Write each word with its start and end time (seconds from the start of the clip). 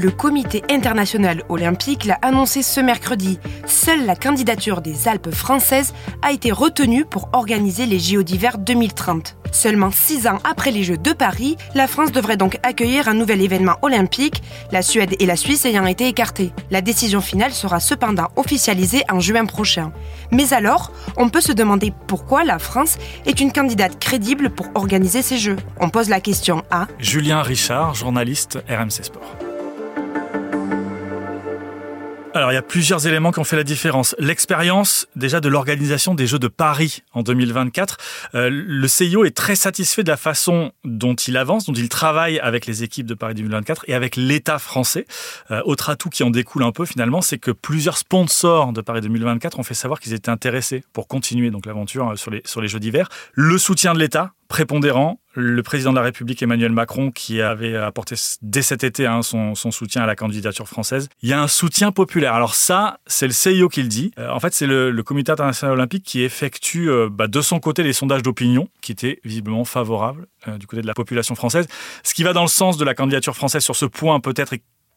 Le 0.00 0.12
comité 0.12 0.62
international 0.70 1.42
olympique 1.48 2.04
l'a 2.04 2.20
annoncé 2.22 2.62
ce 2.62 2.78
mercredi. 2.78 3.40
Seule 3.66 4.06
la 4.06 4.14
candidature 4.14 4.80
des 4.80 5.08
Alpes 5.08 5.34
françaises 5.34 5.92
a 6.22 6.30
été 6.30 6.52
retenue 6.52 7.04
pour 7.04 7.30
organiser 7.32 7.84
les 7.84 7.98
JO 7.98 8.22
d'hiver 8.22 8.58
2030. 8.58 9.36
Seulement 9.50 9.90
six 9.90 10.28
ans 10.28 10.38
après 10.44 10.70
les 10.70 10.84
Jeux 10.84 10.98
de 10.98 11.12
Paris, 11.12 11.56
la 11.74 11.88
France 11.88 12.12
devrait 12.12 12.36
donc 12.36 12.60
accueillir 12.62 13.08
un 13.08 13.14
nouvel 13.14 13.42
événement 13.42 13.74
olympique, 13.82 14.40
la 14.70 14.82
Suède 14.82 15.16
et 15.18 15.26
la 15.26 15.34
Suisse 15.34 15.64
ayant 15.64 15.84
été 15.84 16.06
écartées. 16.06 16.52
La 16.70 16.80
décision 16.80 17.20
finale 17.20 17.52
sera 17.52 17.80
cependant 17.80 18.28
officialisée 18.36 19.02
en 19.10 19.18
juin 19.18 19.46
prochain. 19.46 19.90
Mais 20.30 20.52
alors, 20.52 20.92
on 21.16 21.28
peut 21.28 21.40
se 21.40 21.50
demander 21.50 21.92
pourquoi 22.06 22.44
la 22.44 22.60
France 22.60 22.98
est 23.26 23.40
une 23.40 23.50
candidate 23.50 23.98
crédible 23.98 24.50
pour 24.50 24.68
organiser 24.76 25.22
ces 25.22 25.38
Jeux. 25.38 25.56
On 25.80 25.88
pose 25.88 26.08
la 26.08 26.20
question 26.20 26.62
à 26.70 26.86
Julien 27.00 27.42
Richard, 27.42 27.96
journaliste 27.96 28.60
RMC 28.68 29.02
Sport. 29.02 29.47
Alors, 32.38 32.52
il 32.52 32.54
y 32.54 32.58
a 32.58 32.62
plusieurs 32.62 33.04
éléments 33.08 33.32
qui 33.32 33.40
ont 33.40 33.44
fait 33.44 33.56
la 33.56 33.64
différence. 33.64 34.14
L'expérience, 34.20 35.08
déjà, 35.16 35.40
de 35.40 35.48
l'organisation 35.48 36.14
des 36.14 36.28
Jeux 36.28 36.38
de 36.38 36.46
Paris 36.46 37.02
en 37.12 37.24
2024. 37.24 37.96
Euh, 38.36 38.48
le 38.48 38.86
CIO 38.86 39.24
est 39.24 39.36
très 39.36 39.56
satisfait 39.56 40.04
de 40.04 40.08
la 40.08 40.16
façon 40.16 40.70
dont 40.84 41.16
il 41.16 41.36
avance, 41.36 41.66
dont 41.66 41.72
il 41.72 41.88
travaille 41.88 42.38
avec 42.38 42.66
les 42.66 42.84
équipes 42.84 43.06
de 43.06 43.14
Paris 43.14 43.34
2024 43.34 43.86
et 43.88 43.94
avec 43.94 44.14
l'État 44.14 44.60
français. 44.60 45.04
Euh, 45.50 45.62
autre 45.64 45.90
atout 45.90 46.10
qui 46.10 46.22
en 46.22 46.30
découle 46.30 46.62
un 46.62 46.70
peu, 46.70 46.84
finalement, 46.84 47.22
c'est 47.22 47.38
que 47.38 47.50
plusieurs 47.50 47.98
sponsors 47.98 48.72
de 48.72 48.82
Paris 48.82 49.00
2024 49.00 49.58
ont 49.58 49.64
fait 49.64 49.74
savoir 49.74 49.98
qu'ils 49.98 50.14
étaient 50.14 50.30
intéressés 50.30 50.84
pour 50.92 51.08
continuer 51.08 51.50
donc 51.50 51.66
l'aventure 51.66 52.10
euh, 52.10 52.14
sur 52.14 52.30
les, 52.30 52.42
sur 52.44 52.60
les 52.60 52.68
Jeux 52.68 52.78
d'hiver. 52.78 53.08
Le 53.32 53.58
soutien 53.58 53.94
de 53.94 53.98
l'État, 53.98 54.30
prépondérant. 54.48 55.20
Le 55.34 55.62
président 55.62 55.90
de 55.90 55.96
la 55.96 56.02
République 56.02 56.42
Emmanuel 56.42 56.72
Macron 56.72 57.12
qui 57.12 57.40
avait 57.40 57.76
apporté 57.76 58.16
dès 58.42 58.62
cet 58.62 58.82
été 58.82 59.06
hein, 59.06 59.22
son, 59.22 59.54
soutien 59.54 60.02
à 60.02 60.06
la 60.06 60.16
candidature 60.16 60.66
française. 60.66 61.08
Il 61.22 61.28
y 61.28 61.32
a 61.32 61.40
un 61.40 61.46
soutien 61.46 61.92
populaire. 61.92 62.34
Alors 62.34 62.54
ça, 62.54 62.98
c'est 63.06 63.26
le 63.26 63.32
CIO 63.32 63.68
qui 63.68 63.82
le 63.82 63.88
dit. 63.88 64.10
Euh, 64.18 64.30
en 64.30 64.40
fait, 64.40 64.52
c'est 64.54 64.66
le, 64.66 64.98
Comité 65.08 65.32
international 65.32 65.74
olympique 65.74 66.04
qui 66.04 66.22
effectue 66.22 66.90
euh, 66.90 67.08
bah, 67.10 67.28
de 67.28 67.40
son 67.40 67.60
côté 67.60 67.82
les 67.82 67.94
sondages 67.94 68.22
d'opinion 68.22 68.68
qui 68.82 68.92
étaient 68.92 69.20
visiblement 69.24 69.64
favorables 69.64 70.26
euh, 70.48 70.58
du 70.58 70.66
côté 70.66 70.82
de 70.82 70.86
la 70.86 70.92
population 70.92 71.34
française. 71.34 71.66
Ce 72.02 72.12
qui 72.12 72.24
va 72.24 72.32
dans 72.32 72.42
le 72.42 72.48
sens 72.48 72.76
de 72.76 72.84
la 72.84 72.94
candidature 72.94 73.34
française 73.34 73.62
sur 73.62 73.76
ce 73.76 73.86
point 73.86 74.20
peut-être 74.20 74.56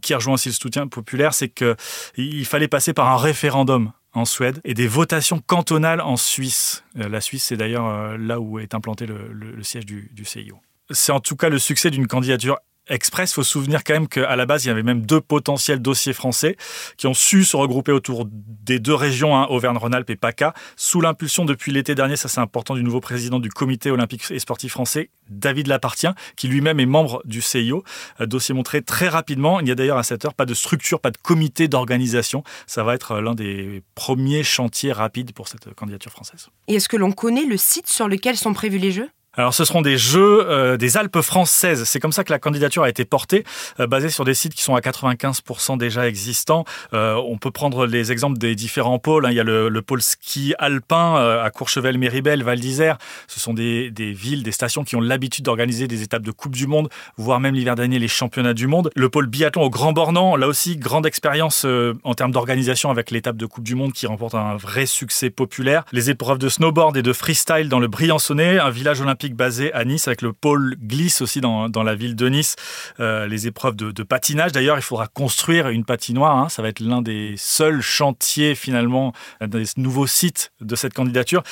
qui 0.00 0.14
rejoint 0.14 0.34
aussi 0.34 0.48
le 0.48 0.54
soutien 0.54 0.88
populaire, 0.88 1.34
c'est 1.34 1.50
qu'il 1.50 2.46
fallait 2.46 2.68
passer 2.68 2.94
par 2.94 3.08
un 3.08 3.16
référendum 3.16 3.92
en 4.12 4.24
Suède 4.24 4.60
et 4.64 4.74
des 4.74 4.86
votations 4.86 5.40
cantonales 5.40 6.00
en 6.00 6.16
Suisse. 6.16 6.84
Euh, 6.98 7.08
la 7.08 7.20
Suisse, 7.20 7.44
c'est 7.44 7.56
d'ailleurs 7.56 7.86
euh, 7.86 8.16
là 8.18 8.40
où 8.40 8.58
est 8.58 8.74
implanté 8.74 9.06
le, 9.06 9.62
siège 9.62 9.86
du, 9.86 10.10
du 10.12 10.24
CIO. 10.24 10.60
C'est 10.90 11.12
en 11.12 11.20
tout 11.20 11.36
cas 11.36 11.48
le 11.48 11.58
succès 11.58 11.90
d'une 11.90 12.06
candidature 12.06 12.58
Express, 12.92 13.30
il 13.30 13.34
faut 13.34 13.42
se 13.42 13.50
souvenir 13.50 13.84
quand 13.84 13.94
même 13.94 14.06
qu'à 14.06 14.36
la 14.36 14.44
base, 14.44 14.66
il 14.66 14.68
y 14.68 14.70
avait 14.70 14.82
même 14.82 15.00
deux 15.00 15.20
potentiels 15.20 15.80
dossiers 15.80 16.12
français 16.12 16.56
qui 16.98 17.06
ont 17.06 17.14
su 17.14 17.42
se 17.42 17.56
regrouper 17.56 17.90
autour 17.90 18.26
des 18.30 18.78
deux 18.78 18.94
régions, 18.94 19.34
hein, 19.34 19.46
Auvergne-Rhône-Alpes 19.48 20.10
et 20.10 20.16
PACA, 20.16 20.52
sous 20.76 21.00
l'impulsion 21.00 21.46
depuis 21.46 21.72
l'été 21.72 21.94
dernier, 21.94 22.16
ça 22.16 22.28
c'est 22.28 22.40
important, 22.40 22.74
du 22.74 22.82
nouveau 22.82 23.00
président 23.00 23.40
du 23.40 23.48
comité 23.48 23.90
olympique 23.90 24.24
et 24.30 24.38
sportif 24.38 24.72
français, 24.72 25.08
David 25.30 25.68
Lapartien, 25.68 26.14
qui 26.36 26.48
lui-même 26.48 26.80
est 26.80 26.86
membre 26.86 27.22
du 27.24 27.40
CIO. 27.40 27.82
Euh, 28.20 28.26
dossier 28.26 28.54
montré 28.54 28.82
très 28.82 29.08
rapidement. 29.08 29.60
Il 29.60 29.64
n'y 29.64 29.70
a 29.70 29.74
d'ailleurs 29.74 29.98
à 29.98 30.02
cette 30.02 30.24
heure 30.24 30.34
pas 30.34 30.44
de 30.44 30.54
structure, 30.54 31.00
pas 31.00 31.10
de 31.10 31.16
comité 31.16 31.68
d'organisation. 31.68 32.44
Ça 32.66 32.84
va 32.84 32.94
être 32.94 33.20
l'un 33.20 33.34
des 33.34 33.82
premiers 33.94 34.42
chantiers 34.42 34.92
rapides 34.92 35.32
pour 35.32 35.48
cette 35.48 35.72
candidature 35.74 36.12
française. 36.12 36.48
Et 36.68 36.74
est-ce 36.74 36.88
que 36.88 36.96
l'on 36.96 37.12
connaît 37.12 37.46
le 37.46 37.56
site 37.56 37.88
sur 37.88 38.08
lequel 38.08 38.36
sont 38.36 38.52
prévus 38.52 38.78
les 38.78 38.92
Jeux? 38.92 39.08
Alors 39.34 39.54
ce 39.54 39.64
seront 39.64 39.80
des 39.80 39.96
jeux 39.96 40.46
euh, 40.46 40.76
des 40.76 40.98
Alpes 40.98 41.22
françaises. 41.22 41.84
C'est 41.84 42.00
comme 42.00 42.12
ça 42.12 42.22
que 42.22 42.30
la 42.30 42.38
candidature 42.38 42.82
a 42.82 42.90
été 42.90 43.06
portée, 43.06 43.44
euh, 43.80 43.86
basée 43.86 44.10
sur 44.10 44.26
des 44.26 44.34
sites 44.34 44.54
qui 44.54 44.62
sont 44.62 44.74
à 44.74 44.80
95% 44.80 45.78
déjà 45.78 46.06
existants. 46.06 46.66
Euh, 46.92 47.14
on 47.14 47.38
peut 47.38 47.50
prendre 47.50 47.86
les 47.86 48.12
exemples 48.12 48.36
des 48.36 48.54
différents 48.54 48.98
pôles. 48.98 49.24
Hein. 49.24 49.30
Il 49.30 49.36
y 49.36 49.40
a 49.40 49.44
le, 49.44 49.82
pôle 49.82 50.02
ski 50.02 50.54
alpin 50.58 51.16
à 51.16 51.50
Courchevel, 51.50 51.98
Méribel, 51.98 52.44
Val 52.44 52.60
d'Isère. 52.60 52.98
Ce 53.26 53.40
sont 53.40 53.54
des, 53.54 53.90
villes, 53.90 54.42
des 54.42 54.52
stations 54.52 54.84
qui 54.84 54.96
ont 54.96 55.00
l'habitude 55.00 55.44
d'organiser 55.46 55.88
des 55.88 56.02
étapes 56.02 56.22
de 56.22 56.30
Coupe 56.30 56.54
du 56.54 56.66
Monde, 56.66 56.88
voire 57.16 57.40
même 57.40 57.54
l'hiver 57.54 57.74
dernier 57.74 57.98
les 57.98 58.08
championnats 58.08 58.54
du 58.54 58.66
monde. 58.66 58.90
Le 58.94 59.08
pôle 59.08 59.26
biathlon 59.26 59.62
au 59.62 59.70
Grand 59.70 59.92
Bornand, 59.92 60.36
là 60.36 60.46
aussi 60.46 60.76
grande 60.76 61.06
expérience 61.06 61.66
en 62.04 62.14
termes 62.14 62.30
d'organisation 62.32 62.90
avec 62.90 63.10
l'étape 63.10 63.36
de 63.36 63.46
Coupe 63.46 63.64
du 63.64 63.74
Monde 63.74 63.92
qui 63.92 64.06
remporte 64.06 64.34
un 64.34 64.56
vrai 64.56 64.86
succès 64.86 65.30
populaire. 65.30 65.84
Les 65.90 66.10
épreuves 66.10 66.38
de 66.38 66.48
snowboard 66.48 66.96
et 66.96 67.02
de 67.02 67.12
freestyle 67.12 67.68
dans 67.68 67.80
le 67.80 67.88
Briançonnais, 67.88 68.60
un 68.60 68.70
village 68.70 69.00
olympique 69.00 69.21
basé 69.30 69.72
à 69.72 69.84
Nice 69.84 70.08
avec 70.08 70.22
le 70.22 70.32
pôle 70.32 70.76
glisse 70.76 71.20
aussi 71.22 71.40
dans, 71.40 71.68
dans 71.68 71.82
la 71.82 71.94
ville 71.94 72.16
de 72.16 72.28
Nice. 72.28 72.56
Euh, 73.00 73.26
les 73.26 73.46
épreuves 73.46 73.76
de, 73.76 74.02
patinage. 74.02 74.52
D'ailleurs, 74.52 74.78
il 74.78 74.82
faudra 74.82 75.06
construire 75.06 75.68
une 75.68 75.84
patinoire. 75.84 76.36
Hein. 76.36 76.48
Ça 76.48 76.62
va 76.62 76.68
être 76.68 76.80
l'un 76.80 77.02
des 77.02 77.34
seuls 77.36 77.80
chantiers 77.80 78.54
finalement, 78.54 79.12
des 79.40 79.64
nouveaux 79.76 80.06
sites 80.06 80.52
de 80.60 80.74
cette 80.74 80.94
candidature. 80.94 81.42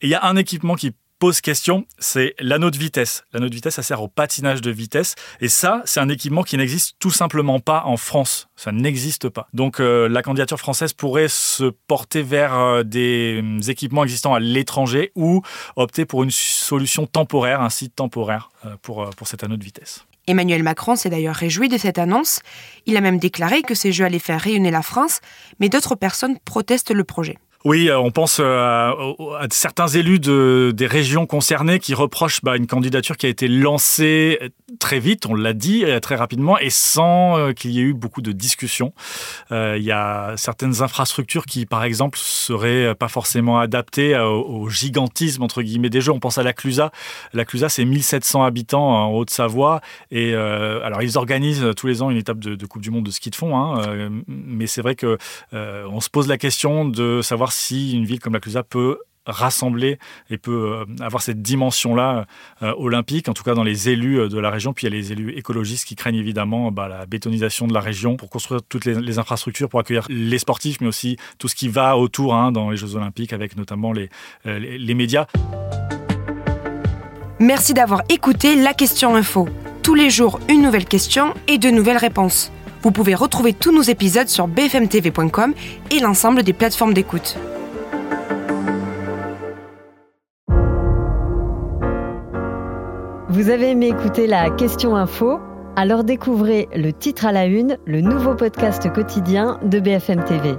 Et 0.00 0.06
il 0.06 0.10
y 0.10 0.14
a 0.14 0.24
un 0.24 0.36
équipement 0.36 0.74
qui 0.74 0.92
pose 1.18 1.40
question, 1.40 1.86
c'est 1.98 2.34
l'anneau 2.38 2.70
de 2.70 2.76
vitesse. 2.76 3.24
L'anneau 3.32 3.48
de 3.48 3.54
vitesse, 3.54 3.74
ça 3.74 3.82
sert 3.82 4.02
au 4.02 4.08
patinage 4.08 4.60
de 4.60 4.70
vitesse. 4.70 5.14
Et 5.40 5.48
ça, 5.48 5.82
c'est 5.84 6.00
un 6.00 6.08
équipement 6.08 6.42
qui 6.42 6.56
n'existe 6.56 6.96
tout 6.98 7.10
simplement 7.10 7.60
pas 7.60 7.82
en 7.84 7.96
France. 7.96 8.48
Ça 8.56 8.72
n'existe 8.72 9.28
pas. 9.28 9.48
Donc 9.52 9.80
euh, 9.80 10.08
la 10.08 10.22
candidature 10.22 10.58
française 10.58 10.92
pourrait 10.92 11.28
se 11.28 11.64
porter 11.86 12.22
vers 12.22 12.54
euh, 12.54 12.82
des 12.82 13.42
euh, 13.42 13.70
équipements 13.70 14.04
existants 14.04 14.34
à 14.34 14.40
l'étranger 14.40 15.12
ou 15.14 15.42
opter 15.76 16.04
pour 16.04 16.22
une 16.22 16.30
solution 16.30 17.06
temporaire, 17.06 17.60
un 17.60 17.70
site 17.70 17.96
temporaire 17.96 18.50
pour, 18.82 19.10
pour 19.10 19.28
cet 19.28 19.44
anneau 19.44 19.56
de 19.56 19.64
vitesse. 19.64 20.06
Emmanuel 20.26 20.62
Macron 20.62 20.96
s'est 20.96 21.10
d'ailleurs 21.10 21.36
réjoui 21.36 21.68
de 21.68 21.78
cette 21.78 21.98
annonce. 21.98 22.40
Il 22.86 22.96
a 22.96 23.00
même 23.00 23.18
déclaré 23.18 23.62
que 23.62 23.74
ces 23.74 23.92
jeux 23.92 24.04
allaient 24.04 24.18
faire 24.18 24.40
rayonner 24.40 24.70
la 24.70 24.82
France, 24.82 25.20
mais 25.60 25.68
d'autres 25.68 25.94
personnes 25.94 26.38
protestent 26.44 26.90
le 26.90 27.04
projet. 27.04 27.38
Oui, 27.66 27.88
euh, 27.88 27.98
on 27.98 28.12
pense 28.12 28.38
euh, 28.38 28.60
à, 28.60 29.46
certains 29.50 29.88
élus 29.88 30.20
de, 30.20 30.72
des 30.72 30.86
régions 30.86 31.26
concernées 31.26 31.80
qui 31.80 31.94
reprochent 31.94 32.40
bah, 32.44 32.56
une 32.56 32.68
candidature 32.68 33.16
qui 33.16 33.26
a 33.26 33.28
été 33.28 33.48
lancée 33.48 34.38
très 34.78 35.00
vite, 35.00 35.26
on 35.26 35.34
l'a 35.34 35.52
dit, 35.52 35.84
euh, 35.84 35.98
très 35.98 36.14
rapidement, 36.14 36.60
et 36.60 36.70
sans 36.70 37.52
qu'il 37.54 37.72
y 37.72 37.80
ait 37.80 37.82
eu 37.82 37.92
beaucoup 37.92 38.22
de 38.22 38.30
discussions. 38.30 38.92
il 39.50 39.82
y 39.82 39.90
a 39.90 40.34
certaines 40.36 40.80
infrastructures 40.80 41.44
qui, 41.44 41.66
par 41.66 41.82
exemple, 41.82 42.20
seraient 42.22 42.94
pas 42.94 43.08
forcément 43.08 43.58
adaptées 43.58 44.16
au, 44.16 44.68
gigantisme, 44.68 45.42
entre 45.42 45.62
guillemets, 45.62 45.90
des 45.90 46.00
jeux. 46.00 46.12
On 46.12 46.20
pense 46.20 46.38
à 46.38 46.44
la 46.44 46.52
Clusa. 46.52 46.92
La 47.32 47.44
Clusa, 47.44 47.68
c'est 47.68 47.84
1700 47.84 48.44
habitants 48.44 49.06
en 49.06 49.10
Haute-Savoie. 49.12 49.80
Et 50.12 50.34
alors, 50.34 51.02
ils 51.02 51.18
organisent 51.18 51.66
tous 51.76 51.88
les 51.88 52.02
ans 52.02 52.10
une 52.10 52.16
étape 52.16 52.38
de, 52.38 52.66
Coupe 52.66 52.82
du 52.82 52.90
Monde 52.90 53.06
de 53.06 53.10
ski 53.10 53.30
de 53.30 53.34
fond. 53.34 53.56
Hein, 53.56 54.10
mais 54.28 54.66
c'est 54.66 54.82
vrai 54.82 54.94
que 54.94 55.18
se 55.52 56.10
pose 56.10 56.28
la 56.28 56.38
question 56.38 56.84
de 56.84 57.22
savoir 57.22 57.52
si 57.56 57.92
une 57.96 58.04
ville 58.04 58.20
comme 58.20 58.34
la 58.34 58.62
peut 58.62 58.98
rassembler 59.26 59.98
et 60.30 60.38
peut 60.38 60.86
euh, 60.88 61.04
avoir 61.04 61.22
cette 61.22 61.42
dimension-là 61.42 62.26
euh, 62.62 62.72
olympique, 62.78 63.28
en 63.28 63.32
tout 63.32 63.42
cas 63.42 63.54
dans 63.54 63.64
les 63.64 63.88
élus 63.88 64.20
euh, 64.20 64.28
de 64.28 64.38
la 64.38 64.50
région. 64.50 64.72
Puis 64.72 64.86
il 64.86 64.92
y 64.92 64.96
a 64.96 64.96
les 64.96 65.12
élus 65.12 65.32
écologistes 65.32 65.86
qui 65.86 65.96
craignent 65.96 66.16
évidemment 66.16 66.70
bah, 66.70 66.88
la 66.88 67.06
bétonisation 67.06 67.66
de 67.66 67.74
la 67.74 67.80
région 67.80 68.16
pour 68.16 68.30
construire 68.30 68.60
toutes 68.62 68.84
les, 68.84 69.18
infrastructures 69.18 69.68
pour 69.68 69.80
accueillir 69.80 70.06
les 70.08 70.38
sportifs, 70.38 70.80
mais 70.80 70.86
aussi 70.86 71.16
tout 71.38 71.48
ce 71.48 71.54
qui 71.54 71.68
va 71.68 71.96
autour 71.96 72.34
hein, 72.34 72.52
dans 72.52 72.70
les 72.70 72.76
Jeux 72.76 72.94
olympiques, 72.96 73.32
avec 73.32 73.56
notamment 73.56 73.92
les, 73.92 74.10
les 74.44 74.94
médias. 74.94 75.26
Merci 77.38 77.72
d'avoir 77.72 78.02
écouté 78.10 78.56
la 78.56 78.74
question 78.74 79.16
info. 79.16 79.48
Tous 79.82 79.94
les 79.94 80.10
jours, 80.10 80.38
une 80.48 80.62
nouvelle 80.62 80.84
question 80.84 81.32
et 81.48 81.56
de 81.56 81.70
nouvelles 81.70 81.96
réponses. 81.96 82.52
Vous 82.86 82.92
pouvez 82.92 83.16
retrouver 83.16 83.52
tous 83.52 83.72
nos 83.72 83.82
épisodes 83.82 84.28
sur 84.28 84.46
bfmtv.com 84.46 85.54
et 85.90 85.98
l'ensemble 85.98 86.44
des 86.44 86.52
plateformes 86.52 86.94
d'écoute. 86.94 87.36
Vous 93.28 93.50
avez 93.50 93.70
aimé 93.70 93.88
écouter 93.88 94.28
la 94.28 94.50
question 94.50 94.94
info? 94.94 95.40
Alors 95.74 96.04
découvrez 96.04 96.68
le 96.76 96.92
titre 96.92 97.26
à 97.26 97.32
la 97.32 97.46
une, 97.46 97.76
le 97.86 98.02
nouveau 98.02 98.36
podcast 98.36 98.88
quotidien 98.92 99.58
de 99.64 99.80
BFM 99.80 100.22
TV. 100.22 100.54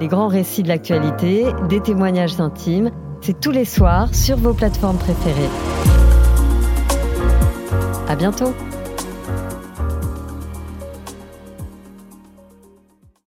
Les 0.00 0.08
grands 0.08 0.26
récits 0.26 0.64
de 0.64 0.68
l'actualité, 0.68 1.46
des 1.68 1.78
témoignages 1.78 2.40
intimes, 2.40 2.90
c'est 3.20 3.38
tous 3.38 3.52
les 3.52 3.64
soirs 3.64 4.12
sur 4.12 4.36
vos 4.36 4.54
plateformes 4.54 4.98
préférées. 4.98 5.50
À 8.08 8.16
bientôt 8.16 8.52